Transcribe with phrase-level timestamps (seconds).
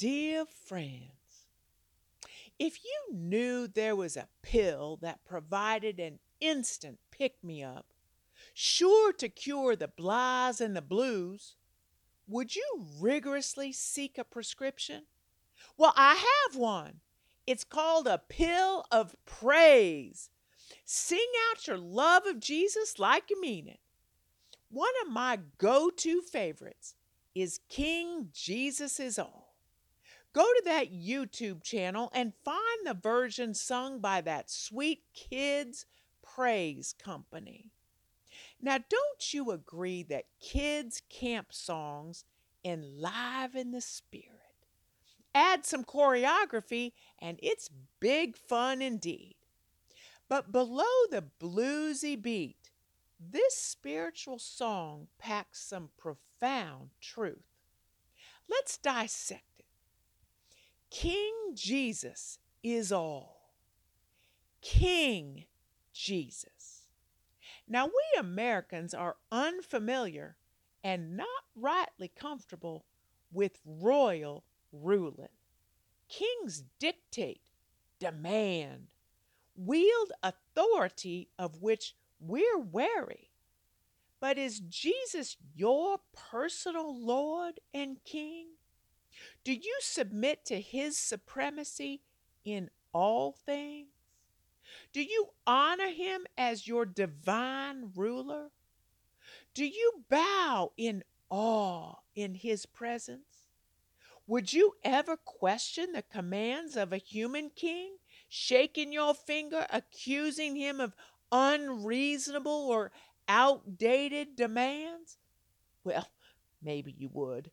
[0.00, 1.50] Dear friends,
[2.58, 7.92] if you knew there was a pill that provided an instant pick me up,
[8.54, 11.56] sure to cure the blahs and the blues,
[12.26, 15.02] would you rigorously seek a prescription?
[15.76, 16.14] Well, I
[16.48, 17.00] have one.
[17.46, 20.30] It's called a pill of praise.
[20.86, 23.80] Sing out your love of Jesus like you mean it.
[24.70, 26.94] One of my go to favorites
[27.34, 29.49] is King Jesus is All.
[30.32, 35.86] Go to that YouTube channel and find the version sung by that sweet kids
[36.22, 37.70] praise company.
[38.62, 42.24] Now, don't you agree that kids' camp songs
[42.64, 44.26] enliven the spirit?
[45.34, 49.36] Add some choreography, and it's big fun indeed.
[50.28, 52.70] But below the bluesy beat,
[53.18, 57.44] this spiritual song packs some profound truth.
[58.48, 59.64] Let's dissect it.
[60.90, 63.52] King Jesus is all.
[64.60, 65.44] King
[65.92, 66.88] Jesus.
[67.68, 70.36] Now, we Americans are unfamiliar
[70.82, 72.84] and not rightly comfortable
[73.32, 75.28] with royal ruling.
[76.08, 77.42] Kings dictate,
[78.00, 78.88] demand,
[79.54, 83.30] wield authority of which we're wary.
[84.18, 88.48] But is Jesus your personal Lord and King?
[89.44, 92.02] Do you submit to his supremacy
[92.44, 93.88] in all things?
[94.92, 98.50] Do you honor him as your divine ruler?
[99.54, 103.46] Do you bow in awe in his presence?
[104.26, 107.96] Would you ever question the commands of a human king,
[108.28, 110.94] shaking your finger, accusing him of
[111.32, 112.92] unreasonable or
[113.26, 115.18] outdated demands?
[115.82, 116.08] Well,
[116.62, 117.50] maybe you would.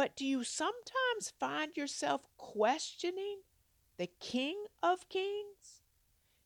[0.00, 3.40] But do you sometimes find yourself questioning
[3.98, 5.82] the King of Kings?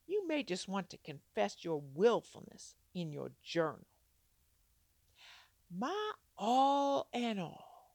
[0.08, 3.86] You may just want to confess your willfulness in your journal.
[5.70, 7.94] My all and all,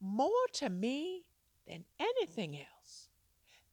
[0.00, 1.26] more to me
[1.68, 3.10] than anything else,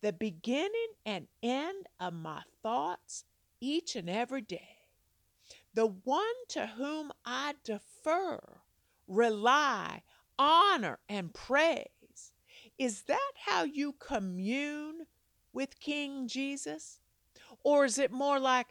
[0.01, 3.23] the beginning and end of my thoughts
[3.61, 4.79] each and every day,
[5.73, 8.41] the one to whom I defer,
[9.07, 10.01] rely,
[10.39, 12.31] honor, and praise.
[12.79, 15.05] Is that how you commune
[15.53, 17.01] with King Jesus?
[17.63, 18.67] Or is it more like,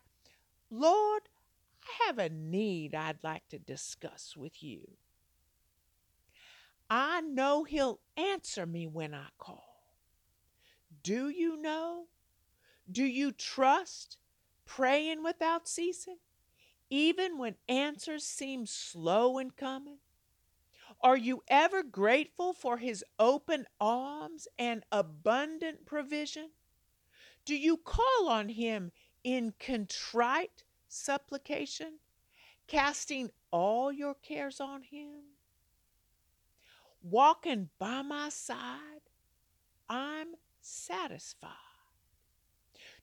[0.71, 1.23] Lord,
[1.85, 4.89] I have a need I'd like to discuss with you?
[6.91, 9.93] I know He'll answer me when I call.
[11.03, 12.05] Do you know?
[12.91, 14.17] Do you trust,
[14.65, 16.17] praying without ceasing,
[16.89, 19.99] even when answers seem slow in coming?
[21.01, 26.51] Are you ever grateful for His open arms and abundant provision?
[27.45, 28.91] Do you call on Him
[29.23, 31.99] in contrite supplication,
[32.67, 35.23] casting all your cares on Him?
[37.01, 39.03] Walking by my side,
[39.89, 41.53] I'm satisfied.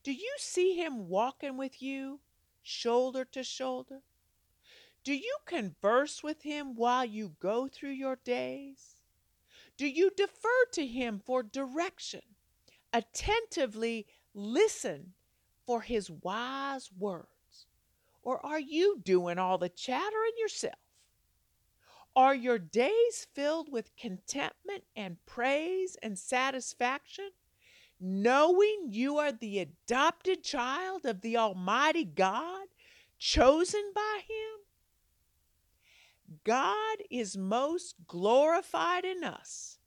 [0.04, 2.20] Do you see Him walking with you,
[2.62, 4.02] shoulder to shoulder?
[5.06, 8.96] Do you converse with him while you go through your days?
[9.78, 12.22] Do you defer to him for direction?
[12.92, 15.14] Attentively listen
[15.64, 17.68] for his wise words?
[18.24, 20.74] Or are you doing all the chattering yourself?
[22.16, 27.30] Are your days filled with contentment and praise and satisfaction,
[28.00, 32.70] knowing you are the adopted child of the Almighty God,
[33.20, 34.65] chosen by Him?
[36.44, 39.80] God is most glorified in us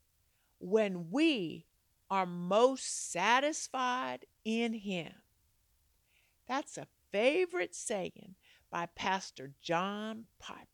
[0.59, 1.65] when we
[2.09, 5.13] are most satisfied in Him.
[6.47, 8.35] That's a favorite saying
[8.71, 10.65] by Pastor John Piper.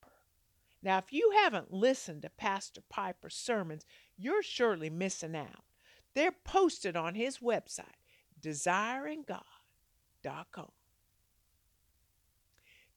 [0.81, 3.85] Now, if you haven't listened to Pastor Piper's sermons,
[4.17, 5.65] you're surely missing out.
[6.13, 7.99] They're posted on his website,
[8.41, 10.71] desiringgod.com.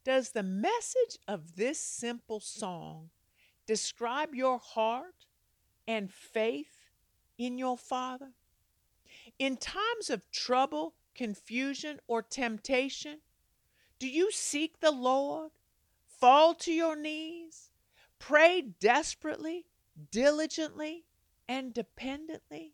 [0.08, 3.10] Does the message of this simple song
[3.66, 5.26] describe your heart
[5.86, 6.88] and faith
[7.36, 8.30] in your Father?
[9.38, 13.18] In times of trouble, confusion, or temptation,
[13.98, 15.50] do you seek the Lord,
[16.06, 17.68] fall to your knees,
[18.18, 19.66] pray desperately,
[20.10, 21.04] diligently,
[21.46, 22.72] and dependently?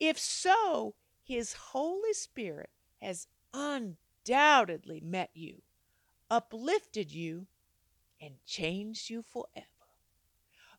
[0.00, 2.70] If so, His Holy Spirit
[3.00, 5.62] has undoubtedly met you
[6.30, 7.46] uplifted you,
[8.20, 9.66] and changed you forever.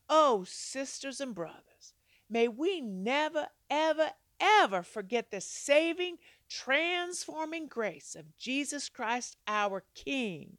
[0.10, 1.94] Oh, sisters and brothers,
[2.30, 6.18] May we never, ever, ever forget the saving,
[6.48, 10.58] transforming grace of Jesus Christ, our King.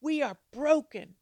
[0.00, 1.14] We are broken,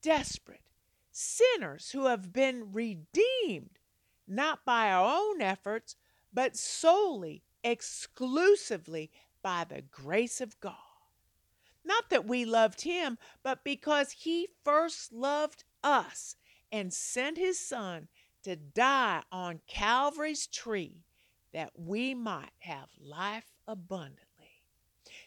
[0.00, 0.62] desperate,
[1.10, 3.78] sinners who have been redeemed,
[4.26, 5.96] not by our own efforts,
[6.32, 9.10] but solely, exclusively
[9.42, 10.91] by the grace of God.
[11.84, 16.36] Not that we loved him, but because he first loved us
[16.70, 18.08] and sent his son
[18.44, 21.04] to die on Calvary's tree
[21.52, 24.26] that we might have life abundantly.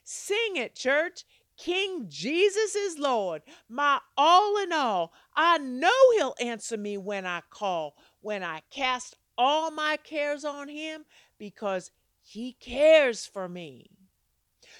[0.03, 1.23] Sing it, church.
[1.57, 5.13] King Jesus is Lord, my all in all.
[5.35, 10.67] I know He'll answer me when I call, when I cast all my cares on
[10.67, 11.05] Him,
[11.37, 11.91] because
[12.21, 13.89] He cares for me.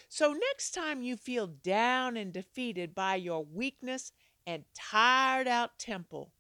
[0.08, 4.12] So, next time you feel down and defeated by your weakness
[4.48, 6.32] and tired out temple,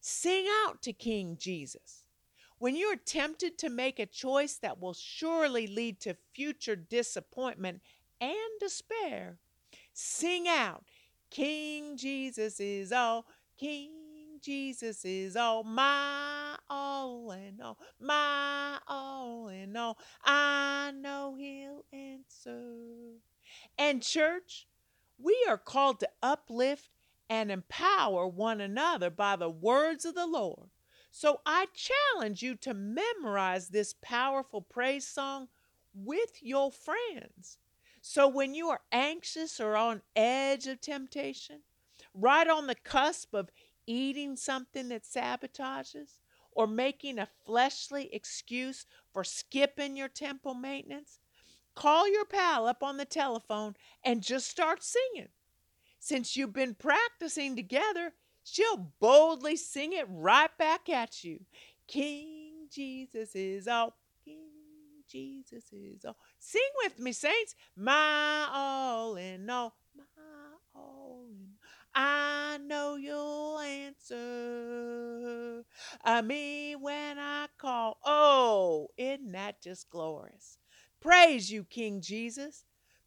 [0.00, 2.06] sing out to King Jesus.
[2.58, 7.80] When you're tempted to make a choice that will surely lead to future disappointment
[8.20, 9.38] and despair,
[9.94, 10.84] Sing out,
[11.30, 13.26] King Jesus is all,
[13.58, 13.90] King
[14.40, 19.98] Jesus is all, my all and all, my all and all.
[20.24, 23.18] I know He'll answer.
[23.76, 24.66] And, church,
[25.18, 26.88] we are called to uplift
[27.28, 30.70] and empower one another by the words of the Lord.
[31.10, 35.48] So I challenge you to memorize this powerful praise song
[35.94, 37.58] with your friends.
[38.00, 41.60] So when you are anxious or on edge of temptation,
[42.14, 43.50] right on the cusp of
[43.86, 46.18] eating something that sabotages,
[46.54, 51.18] or making a fleshly excuse for skipping your temple maintenance,
[51.74, 55.28] call your pal up on the telephone and just start singing.
[55.98, 58.12] Since you've been practicing together,
[58.44, 61.40] she'll boldly sing it right back at you.
[61.86, 63.94] King Jesus is all
[64.24, 66.16] King Jesus is all.
[66.38, 67.54] Sing with me, saints.
[67.76, 70.04] My all in all, my
[70.74, 71.52] all in
[71.94, 73.58] I know you'll
[76.04, 77.98] uh, me when I call.
[78.04, 80.58] Oh, isn't that just glorious?
[81.00, 82.64] Praise you, King Jesus,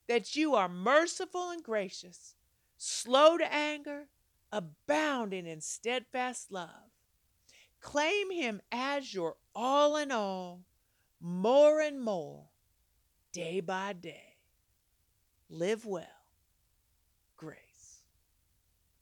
[0.08, 2.36] that you are merciful and gracious,
[2.78, 4.08] slow to anger,
[4.52, 6.70] abounding in steadfast love.
[7.82, 10.62] Claim him as your all in all
[11.22, 12.44] more and more,
[13.32, 14.38] day by day.
[15.50, 16.15] Live well.